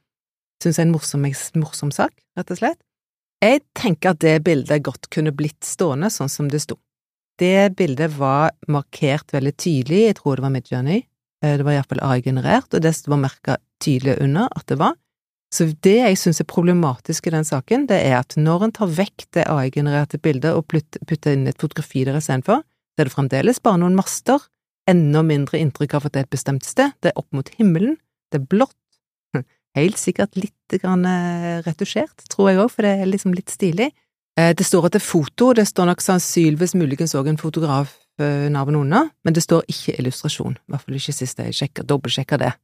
[0.63, 1.27] syns er en morsom,
[1.59, 2.79] morsom, sak, rett og slett.
[3.43, 6.79] Jeg tenker at det bildet godt kunne blitt stående sånn som det sto.
[7.43, 11.01] Det bildet var markert veldig tydelig, jeg tror det var Midjourney,
[11.43, 14.95] eh, det var iallfall AI-generert, og det var merka tydelig under at det var.
[15.53, 18.93] Så det jeg synes er problematisk i den saken, det er at når en tar
[18.95, 23.61] vekk det AI-genererte bildet og putter inn et fotografi der istedenfor, så er det fremdeles
[23.61, 24.47] bare noen master,
[24.89, 27.99] enda mindre inntrykk av at det er et bestemt sted, det er opp mot himmelen,
[28.33, 28.79] det er blått,
[29.77, 33.91] helt sikkert litt grann eh, retusjert, tror jeg òg, for det er liksom litt stilig.
[34.41, 37.93] Eh, det står at det er foto, det står nok sannsynligvis muligens òg en fotograf
[38.21, 41.85] eh, navn under, men det står ikke illustrasjon, i hvert fall ikke sist jeg sjekka,
[41.85, 42.55] dobbeltsjekka det.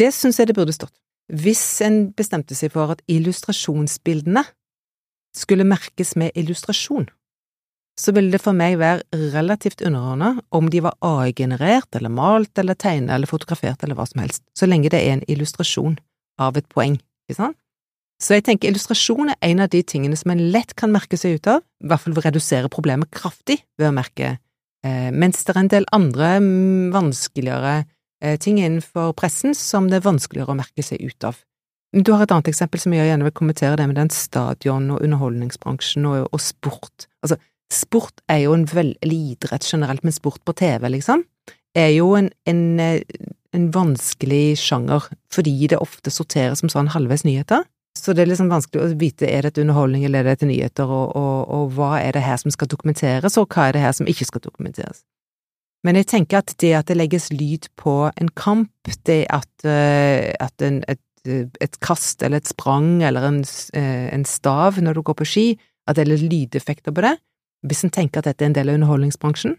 [0.00, 0.94] Det synes jeg det burde stått.
[1.28, 4.46] Hvis en bestemte seg for at illustrasjonsbildene
[5.36, 7.10] skulle merkes med illustrasjon,
[7.98, 12.78] så ville det for meg være relativt underordna om de var AI-generert eller malt eller
[12.78, 15.98] tegnet eller fotografert eller hva som helst, så lenge det er en illustrasjon
[16.40, 17.58] av et poeng, ikke sant?
[18.18, 21.38] Så jeg tenker illustrasjon er en av de tingene som en lett kan merke seg
[21.38, 24.32] ut av, i hvert fall redusere problemet kraftig ved å merke,
[24.82, 27.76] eh, mens det er en del andre mm, vanskeligere
[28.24, 31.38] Eh, ting innenfor pressen som det er vanskeligere å merke seg ut av.
[31.94, 35.04] Du har et annet eksempel som jeg gjerne vil kommentere, det med den stadion og
[35.06, 37.06] underholdningsbransjen og, og sport.
[37.24, 37.38] Altså,
[37.72, 41.24] sport er jo en vel, eller idrett generelt, men sport på TV, liksom,
[41.78, 43.22] er jo en, en, eh,
[43.54, 47.64] en vanskelig sjanger, fordi det ofte sorteres som sånn halvveis nyheter.
[47.98, 50.52] Så det er liksom vanskelig å vite er det et underholdning eller er det til
[50.52, 53.82] nyheter, og, og, og hva er det her som skal dokumenteres, og hva er det
[53.82, 55.02] her som ikke skal dokumenteres.
[55.86, 58.72] Men jeg tenker at det at det legges lyd på en kamp,
[59.06, 64.26] det at, uh, at en, et, et, kast eller et sprang eller en, uh, en,
[64.26, 65.46] stav når du går på ski,
[65.86, 67.16] at det er lydeffekter på det,
[67.66, 69.56] hvis en tenker at dette er en del av underholdningsbransjen,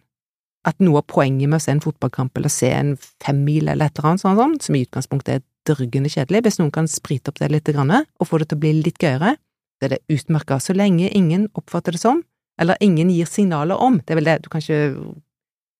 [0.67, 3.99] at noe av poenget med å se en fotballkamp eller se en femmil eller et
[3.99, 7.51] eller annet sånt, som i utgangspunktet er dørgende kjedelig, hvis noen kan sprite opp det
[7.51, 9.35] litt og få det til å bli litt gøyere,
[9.79, 12.23] det er det utmerka, så lenge ingen oppfatter det som,
[12.59, 15.15] eller ingen gir signaler om, det er vel det, du kan ikke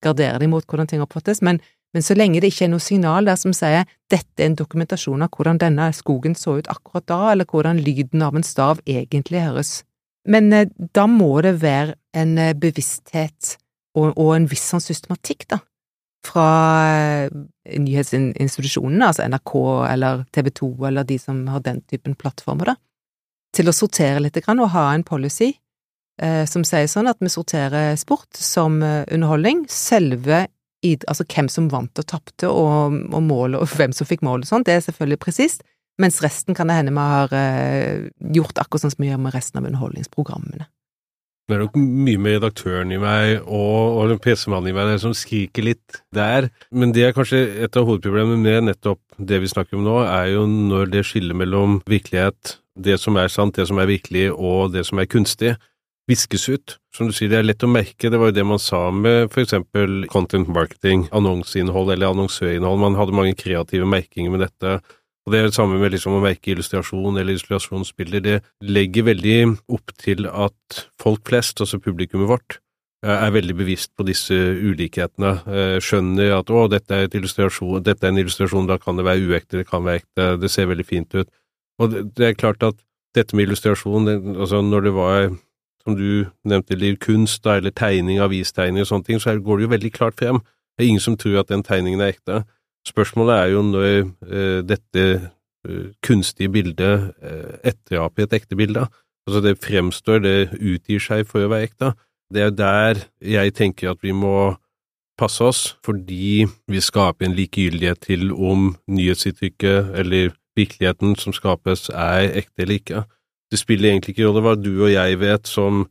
[0.03, 1.59] gardere deg mot hvordan ting oppfattes, men,
[1.93, 5.25] men, så lenge det ikke er noe signal der som sier dette er en dokumentasjon
[5.25, 9.43] av hvordan denne skogen så ut akkurat da, eller hvordan lyden av en stav egentlig
[9.43, 9.81] høres.
[10.29, 13.57] Men eh, da må det være en eh, bevissthet
[13.97, 15.59] og, og en viss sånn systematikk, da,
[16.25, 16.49] fra
[16.89, 17.31] eh,
[17.79, 19.55] nyhetsinstitusjonene, altså NRK
[19.89, 22.75] eller TV 2 eller de som har den typen plattformer, da,
[23.55, 25.53] til å sortere litt og ha en policy
[26.21, 29.65] eh, som sier sånn at vi sorterer sport som eh, underholdning.
[29.71, 30.47] Selve
[30.79, 34.47] altså hvem som vant og tapte, og, og målet, og hvem som fikk mål og
[34.51, 35.65] sånn, det er selvfølgelig presist.
[35.99, 38.05] Mens resten kan det hende vi har eh,
[38.35, 40.69] gjort akkurat sånn som vi gjør med resten av underholdningsprogrammene.
[41.49, 45.65] Det er nok mye med redaktøren i meg og, og PC-mannen i meg som skriker
[45.65, 49.87] litt der, men det er kanskje et av hovedproblemene med nettopp det vi snakker om
[49.87, 53.89] nå, er jo når det skiller mellom virkelighet, det som er sant, det som er
[53.89, 55.55] virkelig, og det som er kunstig
[56.09, 56.75] viskes ut.
[56.95, 58.09] Som du sier, det er lett å merke.
[58.09, 62.81] Det var jo det man sa med eksempel content marketing, annonseinnhold eller annonsørinnhold.
[62.81, 64.79] Man hadde mange kreative merkinger med dette.
[65.29, 68.23] Og det er det samme med liksom å merke illustrasjon eller illustrasjonsbilder.
[68.25, 69.35] Det legger veldig
[69.69, 72.55] opp til at folk flest, altså publikummet vårt,
[73.05, 75.35] er veldig bevisst på disse ulikhetene.
[75.45, 79.61] Eh, skjønner at å, dette er, dette er en illustrasjon, da kan det være uekte,
[79.61, 81.29] det kan være ekte, det ser veldig fint ut.
[81.77, 82.81] Og det er klart at
[83.13, 85.31] dette med illustrasjon, det, altså når det var,
[85.85, 89.69] som du nevnte, Liv, kunst da, eller tegning, avistegning og sånne ting, så går det
[89.69, 90.41] jo veldig klart frem.
[90.73, 92.47] Det er ingen som tror at den tegningen er ekte.
[92.87, 95.05] Spørsmålet er jo når eh, dette
[95.67, 98.87] eh, kunstige bildet eh, etteraper et ekte bilde.
[99.27, 101.93] Altså det fremstår, det utgir seg for å være ekte.
[102.33, 104.55] Det er der jeg tenker at vi må
[105.19, 112.31] passe oss, fordi vi skaper en likegyldighet til om nyhetsinntrykket eller virkeligheten som skapes, er
[112.39, 113.03] ekte eller ikke.
[113.51, 115.87] Det spiller egentlig ikke rolle hva du og jeg vet som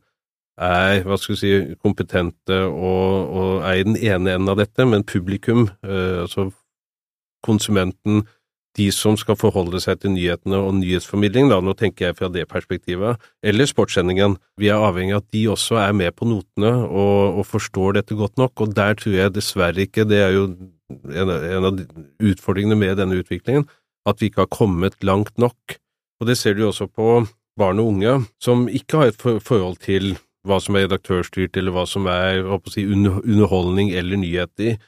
[0.59, 4.85] er hva skal vi si, kompetente og, og er i den ene enden av dette,
[4.87, 6.49] men publikum, eh, altså
[7.45, 8.25] konsumenten,
[8.77, 12.45] de som skal forholde seg til nyhetene og nyhetsformidling, da, nå tenker jeg fra det
[12.51, 17.39] perspektivet, eller sportssendingen, vi er avhengig av at de også er med på notene og,
[17.41, 20.45] og forstår dette godt nok, og der tror jeg dessverre ikke, det er jo
[21.09, 21.81] en, en av
[22.21, 23.67] utfordringene med denne utviklingen,
[24.07, 25.79] at vi ikke har kommet langt nok.
[26.19, 27.23] Og det ser du også på
[27.59, 30.13] barn og unge, som ikke har et forhold til
[30.47, 34.79] hva som er redaktørstyrt, eller hva som er si, underholdning eller nyheter,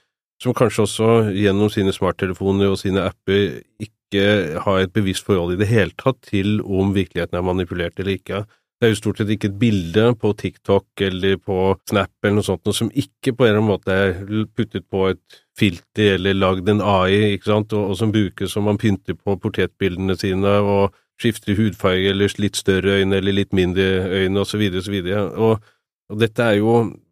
[0.42, 4.24] som kanskje også gjennom sine smarttelefoner og sine apper ikke
[4.66, 8.42] har et bevisst forhold i det hele tatt til om virkeligheten er manipulert eller ikke.
[8.82, 11.58] Det er jo stort sett ikke et bilde på TikTok eller på
[11.90, 15.04] Snap eller noe sånt noe som ikke på en eller annen måte er puttet på
[15.12, 19.14] et filter eller lagd en AI, ikke sant, og, og som brukes som man pynter
[19.14, 24.58] på portrettbildene sine og skifter hudfarge eller litt større øyne eller litt mindre øyne, så
[24.58, 25.38] videre og.
[25.38, 25.78] Og,
[26.12, 26.72] og dette er jo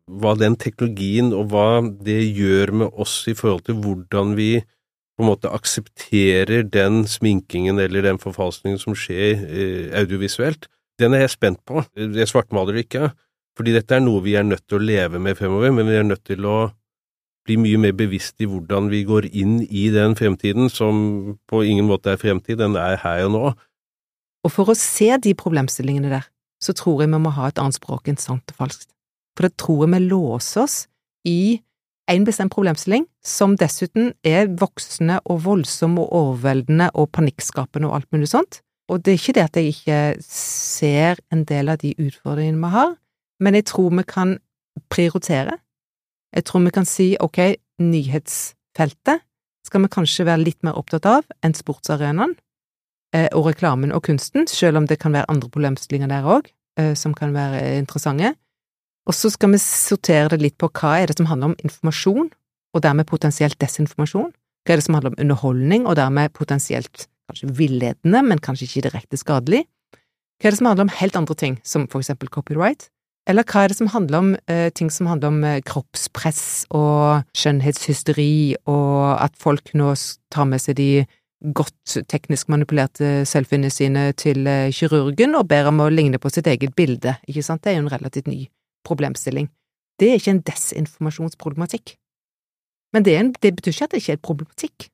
[0.10, 5.26] hva den teknologien og hva det gjør med oss i forhold til hvordan vi på
[5.26, 10.70] en måte aksepterer den sminkingen eller den forfalskningen som skjer eh, audiovisuelt,
[11.00, 11.84] den er jeg spent på.
[11.96, 13.10] Jeg svartmaler ikke,
[13.58, 16.08] fordi dette er noe vi er nødt til å leve med fremover, men vi er
[16.08, 16.58] nødt til å
[17.48, 21.88] bli mye mer bevisst i hvordan vi går inn i den fremtiden som på ingen
[21.90, 23.44] måte er fremtid, den er her og nå.
[24.48, 26.30] Og for å se de problemstillingene der,
[26.64, 28.92] så tror jeg vi må ha et annet språk enn sant og falskt.
[29.40, 30.82] For da tror jeg vi låser oss
[31.24, 31.62] i
[32.12, 38.10] en bestemt problemstilling, som dessuten er voksende og voldsom og overveldende og panikkskapende og alt
[38.12, 38.60] mulig sånt.
[38.92, 42.74] Og det er ikke det at jeg ikke ser en del av de utfordringene vi
[42.74, 42.92] har,
[43.40, 44.36] men jeg tror vi kan
[44.92, 45.56] prioritere.
[46.36, 47.40] Jeg tror vi kan si ok,
[47.80, 49.24] nyhetsfeltet
[49.70, 52.36] skal vi kanskje være litt mer opptatt av enn sportsarenaen
[53.16, 56.92] eh, og reklamen og kunsten, selv om det kan være andre problemstillinger der òg eh,
[57.00, 58.36] som kan være interessante.
[59.08, 62.30] Og så skal vi sortere det litt på hva er det som handler om informasjon,
[62.76, 64.30] og dermed potensielt desinformasjon,
[64.66, 68.88] hva er det som handler om underholdning, og dermed potensielt kanskje villedende, men kanskje ikke
[68.90, 69.66] direkte skadelig?
[70.40, 72.90] Hva er det som handler om helt andre ting, som for eksempel copyright?
[73.30, 77.26] Eller hva er det som handler om eh, ting som handler om eh, kroppspress og
[77.38, 79.94] skjønnhetshysteri, og at folk nå
[80.34, 80.92] tar med seg de
[81.56, 86.50] godt teknisk manipulerte selfiene sine til eh, kirurgen og ber om å ligne på sitt
[86.50, 87.64] eget bilde, ikke sant?
[87.64, 88.48] Det er jo en relativt ny
[88.88, 89.50] problemstilling.
[90.00, 91.96] Det er ikke en desinformasjonsproblematikk.
[92.96, 94.88] Men det, en, det betyr ikke at det ikke er et problematikk.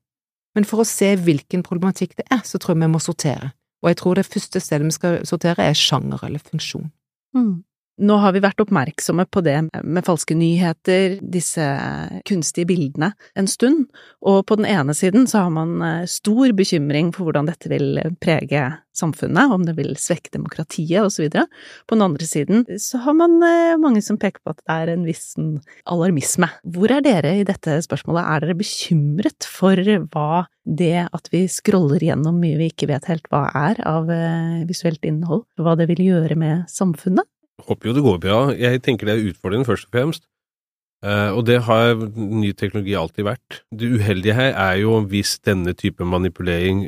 [0.56, 3.52] Men for å se hvilken problematikk det er, så tror jeg vi må sortere,
[3.84, 6.88] og jeg tror det første stedet vi skal sortere, er sjanger eller funksjon.
[7.36, 7.60] Mm.
[7.96, 11.64] Nå har vi vært oppmerksomme på det med falske nyheter, disse
[12.28, 13.86] kunstige bildene, en stund,
[14.20, 17.96] og på den ene siden så har man eh, stor bekymring for hvordan dette vil
[18.20, 21.30] prege samfunnet, om det vil svekke demokratiet osv.
[21.88, 24.92] På den andre siden så har man eh, mange som peker på at det er
[24.92, 25.30] en viss
[25.88, 26.50] alarmisme.
[26.76, 29.80] Hvor er dere i dette spørsmålet, er dere bekymret for
[30.12, 34.66] hva det at vi scroller gjennom mye vi ikke vet helt hva er av eh,
[34.68, 37.24] visuelt innhold, hva det vil gjøre med samfunnet?
[37.64, 38.38] Håper jo det går bra.
[38.56, 40.26] Jeg tenker det er utfordrende, først og fremst.
[41.04, 43.60] Uh, og det har ny teknologi alltid vært.
[43.70, 46.86] Det uheldige her er jo hvis denne type manipulering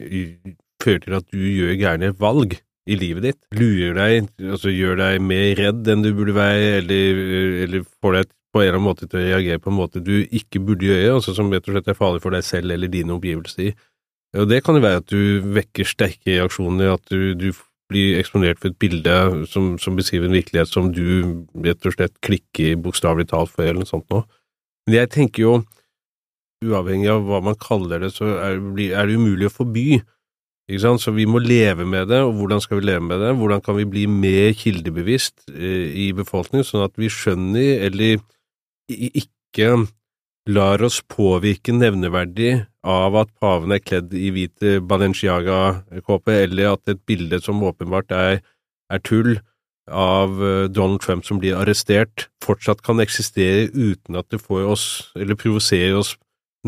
[0.83, 2.57] fører til at du gjør gærne valg
[2.89, 3.39] i livet ditt.
[3.57, 7.23] Lurer deg, altså gjør deg mer redd enn du burde være, eller,
[7.67, 10.15] eller får deg på en eller annen måte til å reagere på en måte du
[10.25, 13.13] ikke burde gjøre, altså som rett og slett er farlig for deg selv eller dine
[13.13, 13.75] omgivelser.
[14.39, 17.51] Og det kan jo være at du vekker sterke reaksjoner, at du, du
[17.89, 19.15] blir eksponert for et bilde
[19.49, 23.83] som, som, beskriver en virkelighet som du rett og slett klikker bokstavelig talt for, eller
[23.83, 24.27] noe sånt noe.
[24.89, 25.55] Men jeg tenker jo,
[26.65, 30.01] uavhengig av hva man kaller det, så er, er det umulig å forby.
[30.69, 31.01] Ikke sant?
[31.01, 33.33] Så vi må leve med det, og hvordan skal vi leve med det?
[33.41, 38.19] Hvordan kan vi bli mer kildebevisst eh, i befolkningen, sånn at vi skjønner, eller
[38.89, 39.73] ikke
[40.49, 42.55] lar oss påvirke nevneverdig
[42.89, 48.41] av at paven er kledd i hvit Balenciaga-kåpe, eller at et bilde som åpenbart er,
[48.89, 49.37] er, tull,
[49.89, 54.87] av eh, Donald Trump som blir arrestert, fortsatt kan eksistere uten at det får oss,
[55.17, 56.15] eller provoserer oss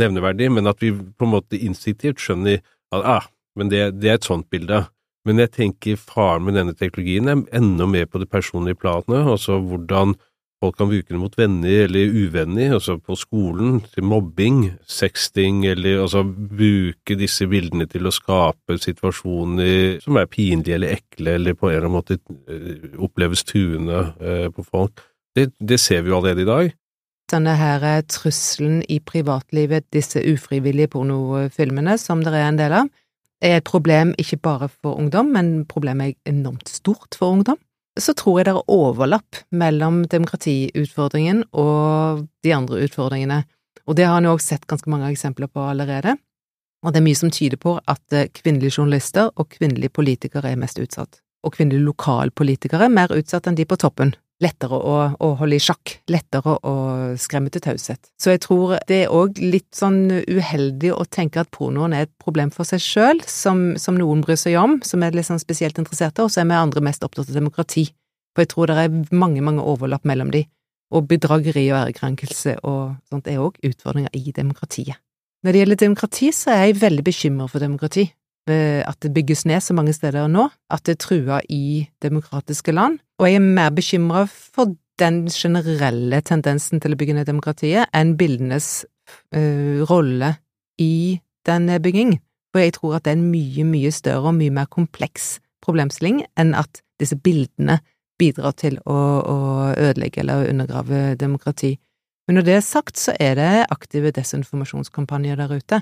[0.00, 2.60] nevneverdig, men at vi på en måte instinktivt skjønner
[2.94, 4.84] at ah, men det, det er et sånt bilde.
[5.28, 9.58] Men jeg tenker faren med denne teknologien er enda mer på det personlige planet, altså
[9.60, 10.16] hvordan
[10.60, 16.02] folk kan bruke det mot venner eller uvenner, altså på skolen, til mobbing, sexting, eller
[16.04, 21.70] altså bruke disse bildene til å skape situasjoner som er pinlige eller ekle, eller på
[21.70, 25.00] en eller annen måte eh, oppleves truende eh, på folk.
[25.36, 26.74] Det, det ser vi jo allerede i dag.
[27.30, 32.92] Denne her eh, trusselen i privatlivet, disse ufrivillige pornofilmene som det er en del av,
[33.40, 37.56] er et problem ikke bare for ungdom, men problemet er enormt stort for ungdom.
[38.00, 43.42] Så tror jeg det er overlapp mellom demokratiutfordringen og de andre utfordringene,
[43.86, 46.16] og det har en jo også sett ganske mange eksempler på allerede.
[46.80, 50.60] Og det er mye som tyder på at eh, kvinnelige journalister og kvinnelige politikere er
[50.60, 55.28] mest utsatt, og kvinnelige lokalpolitikere er mer utsatt enn de på toppen lettere å, å,
[55.40, 56.74] holde i sjakk, lettere å
[57.20, 58.10] skremme til taushet.
[58.20, 62.14] Så jeg tror det er òg litt sånn uheldig å tenke at pornoen er et
[62.22, 65.80] problem for seg sjøl, som, som, noen bryr seg om, som er litt sånn spesielt
[65.80, 67.90] interesserte, og så er vi andre mest opptatt av demokrati.
[68.34, 70.46] For jeg tror det er mange, mange overlapp mellom de,
[70.90, 74.98] og bedrageri og ærekrenkelse og sånt er òg utfordringer i demokratiet.
[75.44, 78.10] Når det gjelder demokrati, så er jeg veldig bekymra for demokrati
[78.48, 83.28] at det bygges ned så mange steder nå, at det truer i demokratiske land, og
[83.28, 88.82] jeg er mer bekymra for den generelle tendensen til å bygge ned demokratiet enn bildenes
[89.36, 90.34] uh, rolle
[90.80, 92.16] i den nedbygging,
[92.52, 96.24] for jeg tror at det er en mye, mye større og mye mer kompleks problemstilling
[96.40, 97.78] enn at disse bildene
[98.20, 99.38] bidrar til å, å
[99.72, 101.76] ødelegge eller undergrave demokrati.
[102.28, 105.80] Men når det er sagt, så er det aktive desinformasjonskampanjer der ute,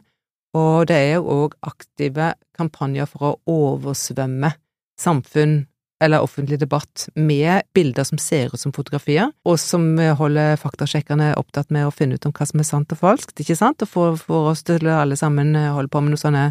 [0.56, 4.52] og det er jo òg aktive kampanjer for å oversvømme
[4.98, 5.66] samfunn
[6.02, 11.72] eller offentlig debatt med bilder som ser ut som fotografier, og som holder faktasjekkerne opptatt
[11.74, 14.18] med å finne ut om hva som er sant og falskt, ikke sant, og får,
[14.28, 16.44] får oss til alle sammen holde på med noen sånne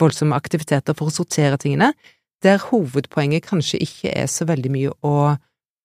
[0.00, 1.92] voldsomme aktiviteter for å sortere tingene,
[2.44, 5.36] der hovedpoenget kanskje ikke er så veldig mye å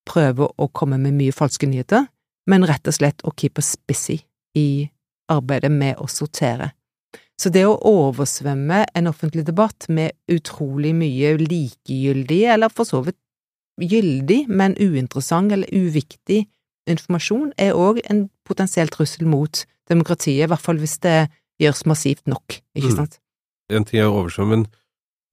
[0.08, 2.08] prøve å komme med mye falske nyheter,
[2.50, 4.21] men rett og slett å keep us busy
[4.58, 4.89] i
[5.32, 6.71] arbeidet med å sortere.
[7.41, 13.17] Så det å oversvømme en offentlig debatt med utrolig mye likegyldig, eller for så vidt
[13.82, 16.43] gyldig, men uinteressant eller uviktig
[16.91, 21.15] informasjon, er òg en potensiell trussel mot demokratiet, i hvert fall hvis det
[21.62, 22.97] gjøres massivt nok, ikke mm.
[22.99, 23.17] sant?
[23.17, 23.75] Mm.
[23.80, 24.67] En ting er men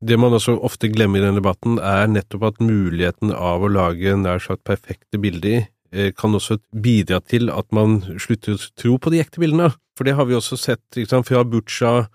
[0.00, 4.14] det man også ofte glemmer i den debatten, er nettopp at muligheten av å lage
[4.16, 9.22] nær sagt perfekte bilder kan også bidra til at man slutter å tro på de
[9.22, 9.70] ekte bildene.
[9.96, 12.06] For det har vi også sett sant, fra Butsja,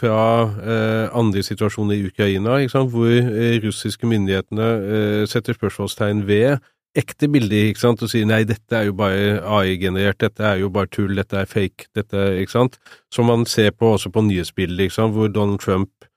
[0.00, 0.24] fra
[0.64, 6.60] eh, andre situasjoner i Ukraina, sant, hvor eh, russiske myndighetene eh, setter spørsmålstegn ved
[6.98, 10.90] ekte bilder sant, og sier nei, dette er jo bare AI-generert, dette er jo bare
[10.90, 12.80] tull, dette er fake, dette ikke sant,
[13.14, 16.08] som man ser på også på nyhetsbilder, hvor Donald Trump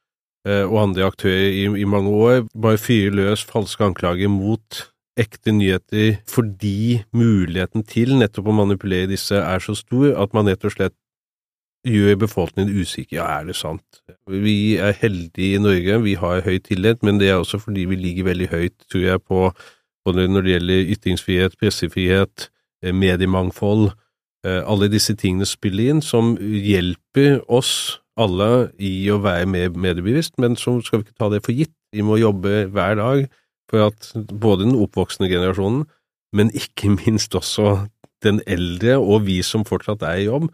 [0.48, 4.88] eh, og andre aktører i, i mange år bare fyrer løs falske anklager mot
[5.20, 10.66] ekte nyheter fordi muligheten til nettopp å manipulere disse er så stor at man rett
[10.66, 10.98] og slett
[11.84, 13.18] gjør befolkningen usikker.
[13.20, 14.02] Ja, er det sant?
[14.28, 18.00] Vi er heldige i Norge, vi har høy tillit, men det er også fordi vi
[18.00, 19.42] ligger veldig høyt, tror jeg, på
[20.08, 22.48] både når det gjelder ytringsfrihet, pressefrihet,
[22.84, 23.92] eh, mediemangfold,
[24.46, 30.38] eh, alle disse tingene spiller inn, som hjelper oss alle i å være mer mediebevisst,
[30.38, 31.74] men så skal vi ikke ta det for gitt.
[31.94, 33.28] Vi må jobbe hver dag
[33.72, 35.86] for at både den oppvoksende generasjonen,
[36.34, 37.84] men ikke minst også
[38.24, 40.50] den eldre og vi som fortsatt er i jobb,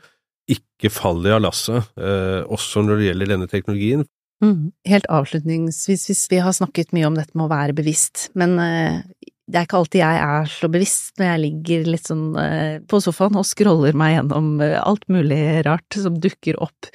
[0.49, 4.05] ikke faller av lasset, eh, også når det gjelder denne teknologien.
[4.43, 4.71] Mm.
[4.87, 9.01] Helt avslutningsvis, hvis vi har snakket mye om dette med å være bevisst, men eh,
[9.49, 12.99] det er ikke alltid jeg er så bevisst når jeg ligger litt sånn eh, på
[13.01, 16.89] sofaen og scroller meg gjennom eh, alt mulig rart som dukker opp,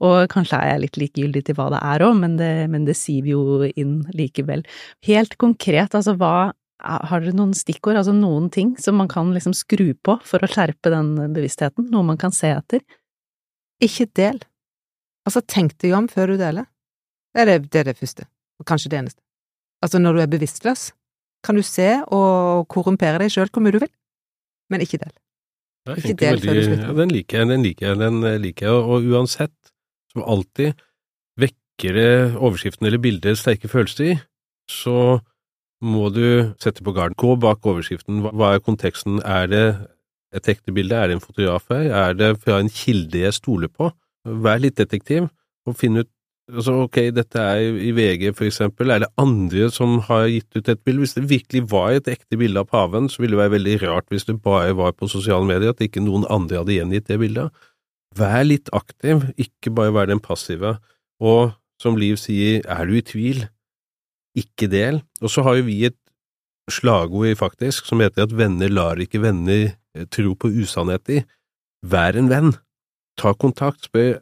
[0.00, 2.38] og kanskje er jeg litt likegyldig til hva det er òg, men,
[2.72, 4.62] men, det siver jo inn likevel.
[5.08, 9.56] Helt konkret, altså hva har dere noen stikkord, altså noen ting som man kan liksom
[9.56, 12.84] skru på for å skjerpe den bevisstheten, noe man kan se etter?
[13.82, 14.38] Ikke del.
[15.26, 16.68] Altså, tenk deg om før du deler.
[17.34, 18.24] Det er det, det, er det første,
[18.58, 19.22] og kanskje det eneste.
[19.84, 20.88] Altså, når du er bevisstløs,
[21.44, 23.92] kan du se og korrumpere deg sjøl hvor mye du vil,
[24.72, 25.14] men ikke del.
[25.96, 26.90] Ikke del før du slutter.
[26.90, 29.54] Ja, den liker jeg, den liker jeg, den liker jeg, og uansett,
[30.12, 30.82] som alltid,
[31.40, 34.16] vekker det overskriften eller bildet sterke følelser i,
[34.68, 35.20] så
[35.84, 37.16] må du sette på garden.
[37.18, 38.20] Gå bak overskriften.
[38.26, 39.20] Hva er konteksten?
[39.22, 39.64] Er det
[40.34, 40.96] et ekte bilde?
[40.96, 41.86] Er det en fotograf her?
[41.94, 43.92] Er det fra en kilde jeg stoler på?
[44.26, 45.28] Vær litt detektiv
[45.68, 46.10] og finn ut
[46.48, 50.70] altså ok, dette er i VG for eksempel, er det andre som har gitt ut
[50.72, 51.04] et bilde?
[51.04, 54.08] Hvis det virkelig var et ekte bilde av paven, så ville det være veldig rart
[54.12, 57.64] hvis det bare var på sosiale medier, at ikke noen andre hadde gjengitt det bildet.
[58.18, 60.78] Vær litt aktiv, ikke bare vær den passive.
[61.20, 63.44] Og som Liv sier, er du i tvil,
[64.38, 65.02] ikke del.
[65.22, 65.98] Og så har jo vi et
[66.72, 71.20] slagord faktisk som heter at venner lar ikke venner eh, tro på usannhet i.
[71.86, 72.56] Vær en venn.
[73.18, 74.18] Ta kontakt, spør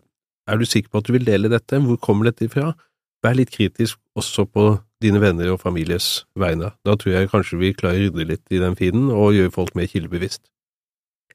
[0.47, 2.73] er du sikker på at du vil dele dette, hvor kommer dette ifra?
[3.25, 4.67] Vær litt kritisk også på
[5.03, 6.73] dine venner og families vegne.
[6.87, 9.75] Da tror jeg kanskje vi klarer å rydde litt i den feeden og gjøre folk
[9.79, 10.47] mer kildebevisst.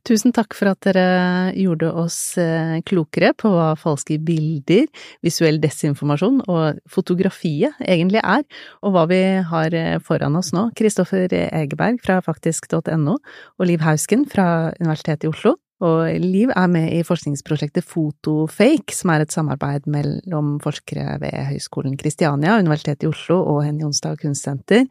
[0.07, 4.87] Tusen takk for at dere gjorde oss eh, klokere på hva falske bilder,
[5.21, 8.41] visuell desinformasjon og fotografiet egentlig er,
[8.81, 10.71] og hva vi har eh, foran oss nå.
[10.77, 15.59] Kristoffer Egeberg fra faktisk.no og Liv Hausken fra Universitetet i Oslo.
[15.81, 21.97] Og Liv er med i forskningsprosjektet Fotofake, som er et samarbeid mellom forskere ved Høgskolen
[21.97, 24.85] Kristiania, Universitetet i Oslo og Henny Jonstad kunstsenter.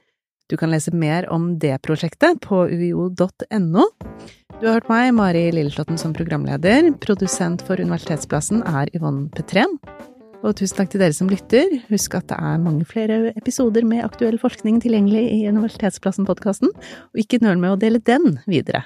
[0.50, 3.84] Du kan lese mer om det prosjektet på uio.no.
[4.58, 6.90] Du har hørt meg, Mari Lilleslåtten, som programleder.
[6.98, 9.78] Produsent for Universitetsplassen er Yvonne Petrén.
[10.40, 11.70] Og tusen takk til dere som lytter.
[11.92, 17.44] Husk at det er mange flere episoder med aktuell forskning tilgjengelig i Universitetsplassen-podkasten, og ikke
[17.44, 18.82] nøl med å dele den videre.